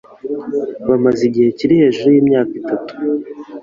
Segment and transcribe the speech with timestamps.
[0.87, 2.91] Bamaze igihe kiri hejuru y'imyaka itatu